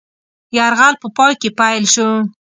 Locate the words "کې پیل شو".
1.41-2.09